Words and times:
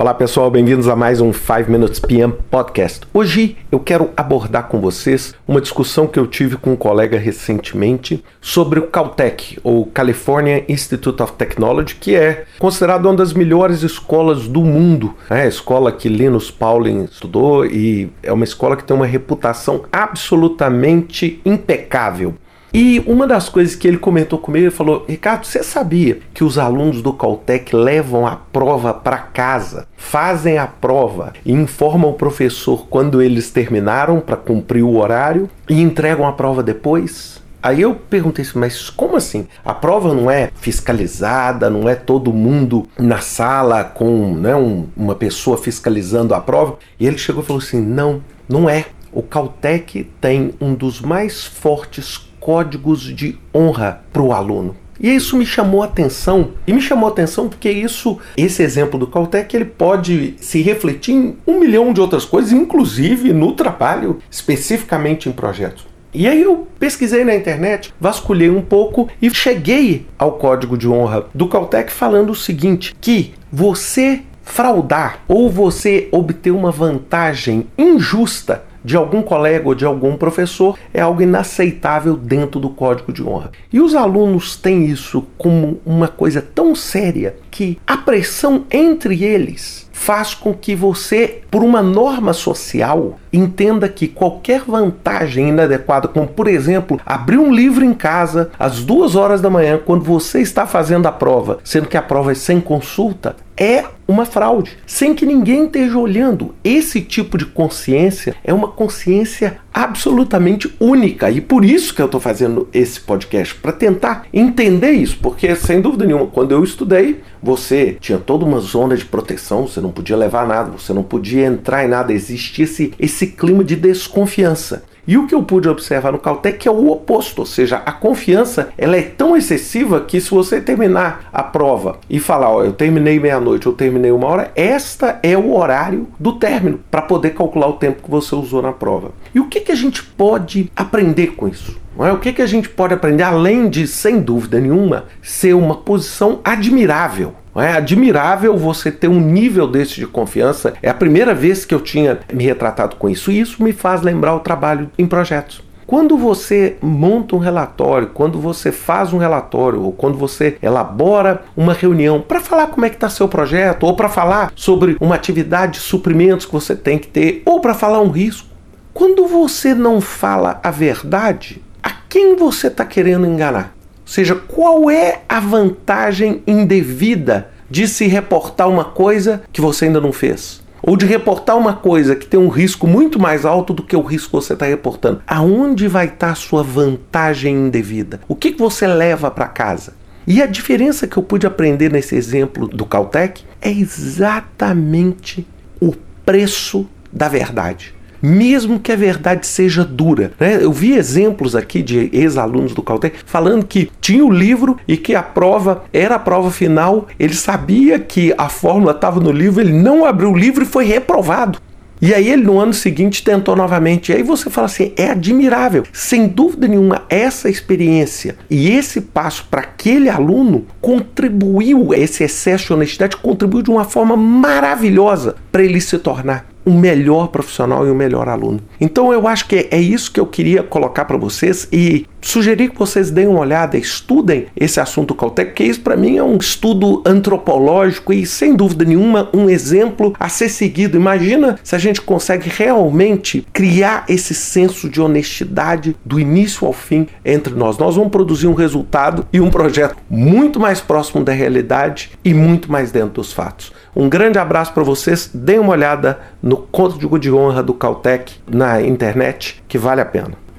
Olá 0.00 0.14
pessoal, 0.14 0.50
bem-vindos 0.50 0.88
a 0.88 0.96
mais 0.96 1.20
um 1.20 1.30
5 1.30 1.70
Minutes 1.70 2.00
PM 2.00 2.32
Podcast. 2.50 3.02
Hoje 3.12 3.58
eu 3.70 3.78
quero 3.78 4.08
abordar 4.16 4.66
com 4.66 4.80
vocês 4.80 5.34
uma 5.46 5.60
discussão 5.60 6.06
que 6.06 6.18
eu 6.18 6.26
tive 6.26 6.56
com 6.56 6.72
um 6.72 6.76
colega 6.76 7.18
recentemente 7.18 8.24
sobre 8.40 8.80
o 8.80 8.86
Caltech, 8.86 9.58
ou 9.62 9.84
California 9.84 10.64
Institute 10.70 11.22
of 11.22 11.34
Technology, 11.34 11.96
que 11.96 12.16
é 12.16 12.46
considerado 12.58 13.04
uma 13.04 13.14
das 13.14 13.34
melhores 13.34 13.82
escolas 13.82 14.48
do 14.48 14.62
mundo. 14.62 15.14
É 15.28 15.42
a 15.42 15.46
escola 15.46 15.92
que 15.92 16.08
Linus 16.08 16.50
Pauling 16.50 17.04
estudou 17.04 17.66
e 17.66 18.10
é 18.22 18.32
uma 18.32 18.44
escola 18.44 18.78
que 18.78 18.84
tem 18.84 18.96
uma 18.96 19.04
reputação 19.04 19.84
absolutamente 19.92 21.42
impecável. 21.44 22.36
E 22.72 23.02
uma 23.06 23.26
das 23.26 23.48
coisas 23.48 23.74
que 23.74 23.88
ele 23.88 23.98
comentou 23.98 24.38
comigo, 24.38 24.66
ele 24.66 24.70
falou: 24.70 25.04
Ricardo, 25.08 25.44
você 25.44 25.62
sabia 25.62 26.20
que 26.32 26.44
os 26.44 26.56
alunos 26.56 27.02
do 27.02 27.12
Caltech 27.12 27.74
levam 27.74 28.26
a 28.26 28.36
prova 28.36 28.94
para 28.94 29.18
casa, 29.18 29.88
fazem 29.96 30.56
a 30.56 30.66
prova 30.66 31.32
e 31.44 31.52
informam 31.52 32.10
o 32.10 32.14
professor 32.14 32.86
quando 32.88 33.20
eles 33.20 33.50
terminaram 33.50 34.20
para 34.20 34.36
cumprir 34.36 34.82
o 34.82 34.96
horário 34.96 35.50
e 35.68 35.80
entregam 35.80 36.26
a 36.26 36.32
prova 36.32 36.62
depois? 36.62 37.40
Aí 37.62 37.82
eu 37.82 37.94
perguntei 37.94 38.42
assim, 38.42 38.58
mas 38.58 38.88
como 38.88 39.16
assim? 39.16 39.46
A 39.62 39.74
prova 39.74 40.14
não 40.14 40.30
é 40.30 40.50
fiscalizada, 40.54 41.68
não 41.68 41.88
é 41.88 41.94
todo 41.94 42.32
mundo 42.32 42.88
na 42.98 43.18
sala 43.18 43.84
com 43.84 44.34
né, 44.34 44.56
um, 44.56 44.86
uma 44.96 45.14
pessoa 45.14 45.58
fiscalizando 45.58 46.34
a 46.34 46.40
prova? 46.40 46.78
E 46.98 47.06
ele 47.06 47.18
chegou 47.18 47.42
e 47.42 47.46
falou 47.46 47.60
assim: 47.60 47.80
não, 47.80 48.22
não 48.48 48.70
é. 48.70 48.86
O 49.12 49.22
Caltech 49.22 50.08
tem 50.20 50.54
um 50.60 50.72
dos 50.72 51.00
mais 51.00 51.44
fortes 51.44 52.29
códigos 52.50 53.02
de 53.02 53.38
honra 53.54 54.02
para 54.12 54.20
o 54.20 54.32
aluno. 54.32 54.74
E 54.98 55.08
isso 55.14 55.36
me 55.36 55.46
chamou 55.46 55.82
a 55.82 55.84
atenção. 55.84 56.50
E 56.66 56.72
me 56.72 56.80
chamou 56.80 57.08
a 57.08 57.12
atenção 57.12 57.48
porque 57.48 57.70
isso, 57.70 58.18
esse 58.36 58.60
exemplo 58.60 58.98
do 58.98 59.06
Caltech, 59.06 59.54
ele 59.54 59.66
pode 59.66 60.34
se 60.38 60.60
refletir 60.60 61.14
em 61.14 61.36
um 61.46 61.60
milhão 61.60 61.92
de 61.92 62.00
outras 62.00 62.24
coisas, 62.24 62.50
inclusive 62.50 63.32
no 63.32 63.52
trabalho, 63.52 64.18
especificamente 64.28 65.28
em 65.28 65.32
projetos. 65.32 65.86
E 66.12 66.26
aí 66.26 66.42
eu 66.42 66.66
pesquisei 66.76 67.24
na 67.24 67.36
internet, 67.36 67.94
vasculhei 68.00 68.50
um 68.50 68.62
pouco 68.62 69.08
e 69.22 69.32
cheguei 69.32 70.08
ao 70.18 70.32
código 70.32 70.76
de 70.76 70.88
honra 70.88 71.26
do 71.32 71.46
Caltech 71.46 71.92
falando 71.92 72.30
o 72.30 72.34
seguinte: 72.34 72.96
que 73.00 73.32
você 73.52 74.22
fraudar 74.42 75.20
ou 75.28 75.48
você 75.48 76.08
obter 76.10 76.50
uma 76.50 76.72
vantagem 76.72 77.68
injusta 77.78 78.64
de 78.84 78.96
algum 78.96 79.22
colega 79.22 79.68
ou 79.68 79.74
de 79.74 79.84
algum 79.84 80.16
professor 80.16 80.78
é 80.92 81.00
algo 81.00 81.22
inaceitável 81.22 82.16
dentro 82.16 82.60
do 82.60 82.70
código 82.70 83.12
de 83.12 83.22
honra. 83.22 83.50
E 83.72 83.80
os 83.80 83.94
alunos 83.94 84.56
têm 84.56 84.86
isso 84.86 85.24
como 85.36 85.80
uma 85.84 86.08
coisa 86.08 86.40
tão 86.42 86.74
séria 86.74 87.36
que 87.50 87.78
a 87.86 87.96
pressão 87.96 88.64
entre 88.70 89.24
eles 89.24 89.88
faz 90.00 90.32
com 90.32 90.54
que 90.54 90.74
você, 90.74 91.42
por 91.50 91.62
uma 91.62 91.82
norma 91.82 92.32
social, 92.32 93.18
entenda 93.30 93.86
que 93.86 94.08
qualquer 94.08 94.62
vantagem 94.62 95.50
inadequada, 95.50 96.08
como 96.08 96.26
por 96.26 96.48
exemplo, 96.48 96.98
abrir 97.04 97.36
um 97.36 97.52
livro 97.52 97.84
em 97.84 97.92
casa 97.92 98.50
às 98.58 98.82
duas 98.82 99.14
horas 99.14 99.42
da 99.42 99.50
manhã, 99.50 99.78
quando 99.84 100.02
você 100.02 100.40
está 100.40 100.66
fazendo 100.66 101.06
a 101.06 101.12
prova, 101.12 101.58
sendo 101.62 101.86
que 101.86 101.98
a 101.98 102.02
prova 102.02 102.32
é 102.32 102.34
sem 102.34 102.62
consulta, 102.62 103.36
é 103.54 103.84
uma 104.08 104.24
fraude, 104.24 104.78
sem 104.86 105.14
que 105.14 105.26
ninguém 105.26 105.66
esteja 105.66 105.98
olhando. 105.98 106.54
Esse 106.64 107.02
tipo 107.02 107.36
de 107.36 107.44
consciência 107.44 108.34
é 108.42 108.54
uma 108.54 108.68
consciência 108.68 109.58
absolutamente 109.72 110.72
única. 110.80 111.30
E 111.30 111.40
por 111.40 111.64
isso 111.64 111.94
que 111.94 112.02
eu 112.02 112.06
estou 112.06 112.20
fazendo 112.20 112.68
esse 112.72 113.00
podcast 113.00 113.54
para 113.54 113.72
tentar 113.72 114.26
entender 114.32 114.92
isso, 114.92 115.18
porque 115.20 115.54
sem 115.54 115.80
dúvida 115.80 116.04
nenhuma, 116.04 116.26
quando 116.26 116.52
eu 116.52 116.62
estudei, 116.62 117.20
você 117.42 117.96
tinha 118.00 118.18
toda 118.18 118.44
uma 118.44 118.60
zona 118.60 118.96
de 118.96 119.04
proteção, 119.04 119.66
você 119.66 119.80
não 119.80 119.90
podia 119.90 120.16
levar 120.16 120.46
nada, 120.46 120.70
você 120.70 120.92
não 120.92 121.02
podia 121.02 121.46
entrar 121.46 121.84
em 121.84 121.88
nada, 121.88 122.12
existia 122.12 122.64
esse, 122.64 122.92
esse 122.98 123.28
clima 123.28 123.64
de 123.64 123.76
desconfiança. 123.76 124.84
E 125.10 125.18
o 125.18 125.26
que 125.26 125.34
eu 125.34 125.42
pude 125.42 125.68
observar 125.68 126.12
no 126.12 126.20
Caltech 126.20 126.68
é 126.68 126.70
o 126.70 126.88
oposto, 126.88 127.40
ou 127.40 127.44
seja, 127.44 127.82
a 127.84 127.90
confiança 127.90 128.68
ela 128.78 128.96
é 128.96 129.02
tão 129.02 129.36
excessiva 129.36 130.02
que 130.02 130.20
se 130.20 130.30
você 130.30 130.60
terminar 130.60 131.28
a 131.32 131.42
prova 131.42 131.98
e 132.08 132.20
falar, 132.20 132.48
ó, 132.48 132.62
eu 132.62 132.72
terminei 132.72 133.18
meia-noite, 133.18 133.66
eu 133.66 133.72
terminei 133.72 134.12
uma 134.12 134.28
hora, 134.28 134.52
esta 134.54 135.18
é 135.20 135.36
o 135.36 135.52
horário 135.52 136.06
do 136.16 136.34
término 136.34 136.78
para 136.88 137.02
poder 137.02 137.30
calcular 137.30 137.66
o 137.66 137.72
tempo 137.72 138.04
que 138.04 138.08
você 138.08 138.36
usou 138.36 138.62
na 138.62 138.70
prova. 138.72 139.10
E 139.34 139.40
o 139.40 139.48
que, 139.48 139.58
que 139.58 139.72
a 139.72 139.74
gente 139.74 140.00
pode 140.00 140.70
aprender 140.76 141.34
com 141.34 141.48
isso? 141.48 141.76
É? 141.98 142.12
O 142.12 142.18
que, 142.18 142.32
que 142.32 142.40
a 142.42 142.46
gente 142.46 142.68
pode 142.68 142.94
aprender 142.94 143.24
além 143.24 143.68
de, 143.68 143.88
sem 143.88 144.20
dúvida 144.20 144.60
nenhuma, 144.60 145.06
ser 145.20 145.54
uma 145.54 145.74
posição 145.74 146.38
admirável? 146.44 147.34
É 147.60 147.72
admirável 147.72 148.56
você 148.56 148.90
ter 148.90 149.08
um 149.08 149.20
nível 149.20 149.66
desse 149.66 149.96
de 149.96 150.06
confiança. 150.06 150.74
É 150.82 150.88
a 150.88 150.94
primeira 150.94 151.34
vez 151.34 151.64
que 151.64 151.74
eu 151.74 151.80
tinha 151.80 152.20
me 152.32 152.44
retratado 152.44 152.96
com 152.96 153.08
isso, 153.08 153.30
e 153.30 153.40
isso 153.40 153.62
me 153.62 153.72
faz 153.72 154.02
lembrar 154.02 154.34
o 154.34 154.40
trabalho 154.40 154.90
em 154.98 155.06
projetos. 155.06 155.62
Quando 155.90 156.16
você 156.16 156.76
monta 156.80 157.34
um 157.34 157.40
relatório, 157.40 158.10
quando 158.14 158.38
você 158.38 158.70
faz 158.70 159.12
um 159.12 159.18
relatório, 159.18 159.82
ou 159.82 159.90
quando 159.90 160.16
você 160.16 160.56
elabora 160.62 161.42
uma 161.56 161.72
reunião 161.72 162.20
para 162.20 162.40
falar 162.40 162.68
como 162.68 162.86
é 162.86 162.88
que 162.88 162.94
está 162.94 163.08
seu 163.08 163.26
projeto, 163.26 163.82
ou 163.82 163.96
para 163.96 164.08
falar 164.08 164.52
sobre 164.54 164.96
uma 165.00 165.16
atividade 165.16 165.72
de 165.72 165.80
suprimentos 165.80 166.46
que 166.46 166.52
você 166.52 166.76
tem 166.76 166.96
que 166.96 167.08
ter, 167.08 167.42
ou 167.44 167.60
para 167.60 167.74
falar 167.74 168.00
um 168.00 168.10
risco, 168.10 168.46
quando 168.94 169.26
você 169.26 169.74
não 169.74 170.00
fala 170.00 170.60
a 170.62 170.70
verdade, 170.70 171.60
a 171.82 171.90
quem 172.08 172.36
você 172.36 172.68
está 172.68 172.84
querendo 172.84 173.26
enganar? 173.26 173.74
Ou 174.10 174.14
seja, 174.14 174.34
qual 174.34 174.90
é 174.90 175.20
a 175.28 175.38
vantagem 175.38 176.42
indevida 176.44 177.48
de 177.70 177.86
se 177.86 178.08
reportar 178.08 178.68
uma 178.68 178.82
coisa 178.82 179.40
que 179.52 179.60
você 179.60 179.84
ainda 179.84 180.00
não 180.00 180.12
fez? 180.12 180.60
Ou 180.82 180.96
de 180.96 181.06
reportar 181.06 181.56
uma 181.56 181.74
coisa 181.74 182.16
que 182.16 182.26
tem 182.26 182.40
um 182.40 182.48
risco 182.48 182.88
muito 182.88 183.20
mais 183.20 183.44
alto 183.44 183.72
do 183.72 183.84
que 183.84 183.94
o 183.94 184.02
risco 184.02 184.30
que 184.30 184.44
você 184.44 184.54
está 184.54 184.66
reportando? 184.66 185.22
Aonde 185.28 185.86
vai 185.86 186.06
estar 186.06 186.26
tá 186.26 186.32
a 186.32 186.34
sua 186.34 186.64
vantagem 186.64 187.54
indevida? 187.54 188.20
O 188.26 188.34
que, 188.34 188.50
que 188.50 188.58
você 188.58 188.84
leva 188.84 189.30
para 189.30 189.46
casa? 189.46 189.94
E 190.26 190.42
a 190.42 190.46
diferença 190.46 191.06
que 191.06 191.16
eu 191.16 191.22
pude 191.22 191.46
aprender 191.46 191.92
nesse 191.92 192.16
exemplo 192.16 192.66
do 192.66 192.84
Caltech 192.84 193.44
é 193.62 193.70
exatamente 193.70 195.46
o 195.80 195.94
preço 196.26 196.84
da 197.12 197.28
verdade 197.28 197.94
mesmo 198.22 198.78
que 198.78 198.92
a 198.92 198.96
verdade 198.96 199.46
seja 199.46 199.84
dura. 199.84 200.32
Né? 200.38 200.58
Eu 200.60 200.72
vi 200.72 200.92
exemplos 200.92 201.56
aqui 201.56 201.82
de 201.82 202.10
ex-alunos 202.12 202.74
do 202.74 202.82
Caltech 202.82 203.16
falando 203.24 203.64
que 203.64 203.90
tinha 204.00 204.24
o 204.24 204.30
livro 204.30 204.76
e 204.86 204.96
que 204.96 205.14
a 205.14 205.22
prova 205.22 205.84
era 205.92 206.16
a 206.16 206.18
prova 206.18 206.50
final, 206.50 207.06
ele 207.18 207.34
sabia 207.34 207.98
que 207.98 208.34
a 208.36 208.48
fórmula 208.48 208.92
estava 208.92 209.20
no 209.20 209.32
livro, 209.32 209.60
ele 209.60 209.72
não 209.72 210.04
abriu 210.04 210.30
o 210.30 210.36
livro 210.36 210.62
e 210.62 210.66
foi 210.66 210.84
reprovado. 210.84 211.58
E 212.02 212.14
aí 212.14 212.30
ele 212.30 212.44
no 212.44 212.58
ano 212.58 212.72
seguinte 212.72 213.22
tentou 213.22 213.54
novamente. 213.54 214.10
E 214.10 214.14
aí 214.14 214.22
você 214.22 214.48
fala 214.48 214.66
assim, 214.66 214.92
é 214.96 215.10
admirável. 215.10 215.84
Sem 215.92 216.26
dúvida 216.26 216.66
nenhuma, 216.66 217.02
essa 217.10 217.50
experiência 217.50 218.36
e 218.48 218.70
esse 218.70 219.02
passo 219.02 219.46
para 219.50 219.60
aquele 219.60 220.08
aluno 220.08 220.66
contribuiu, 220.80 221.92
esse 221.92 222.24
excesso 222.24 222.68
de 222.68 222.72
honestidade 222.72 223.18
contribuiu 223.18 223.62
de 223.62 223.70
uma 223.70 223.84
forma 223.84 224.16
maravilhosa 224.16 225.36
para 225.52 225.62
ele 225.62 225.80
se 225.80 225.98
tornar 225.98 226.49
um 226.66 226.78
melhor 226.78 227.28
profissional 227.28 227.86
e 227.86 227.90
um 227.90 227.94
melhor 227.94 228.28
aluno. 228.28 228.60
Então 228.80 229.12
eu 229.12 229.26
acho 229.26 229.46
que 229.46 229.68
é 229.70 229.78
isso 229.78 230.12
que 230.12 230.20
eu 230.20 230.26
queria 230.26 230.62
colocar 230.62 231.04
para 231.04 231.16
vocês 231.16 231.68
e 231.72 232.06
sugerir 232.20 232.70
que 232.70 232.78
vocês 232.78 233.10
deem 233.10 233.26
uma 233.26 233.40
olhada, 233.40 233.76
estudem 233.76 234.46
esse 234.56 234.80
assunto 234.80 235.14
Caltech, 235.14 235.52
que 235.52 235.64
isso 235.64 235.80
para 235.80 235.96
mim 235.96 236.16
é 236.16 236.22
um 236.22 236.36
estudo 236.36 237.02
antropológico 237.04 238.12
e 238.12 238.26
sem 238.26 238.54
dúvida 238.54 238.84
nenhuma 238.84 239.28
um 239.32 239.48
exemplo 239.48 240.14
a 240.18 240.28
ser 240.28 240.48
seguido. 240.48 240.96
Imagina 240.96 241.58
se 241.62 241.74
a 241.74 241.78
gente 241.78 242.00
consegue 242.00 242.48
realmente 242.48 243.46
criar 243.52 244.04
esse 244.08 244.34
senso 244.34 244.88
de 244.88 245.00
honestidade 245.00 245.96
do 246.04 246.20
início 246.20 246.66
ao 246.66 246.72
fim 246.72 247.06
entre 247.24 247.54
nós. 247.54 247.78
Nós 247.78 247.96
vamos 247.96 248.10
produzir 248.10 248.46
um 248.46 248.54
resultado 248.54 249.26
e 249.32 249.40
um 249.40 249.50
projeto 249.50 249.96
muito 250.08 250.60
mais 250.60 250.80
próximo 250.80 251.24
da 251.24 251.32
realidade 251.32 252.10
e 252.24 252.34
muito 252.34 252.70
mais 252.70 252.90
dentro 252.90 253.14
dos 253.14 253.32
fatos. 253.32 253.72
Um 253.94 254.08
grande 254.08 254.38
abraço 254.38 254.72
para 254.72 254.82
vocês, 254.82 255.30
deem 255.32 255.58
uma 255.58 255.72
olhada 255.72 256.18
no 256.42 256.56
código 256.56 257.18
de 257.18 257.30
honra 257.30 257.62
do 257.62 257.74
Caltech 257.74 258.34
na 258.48 258.80
internet, 258.80 259.62
que 259.66 259.78
vale 259.78 260.00
a 260.00 260.04
pena. 260.04 260.49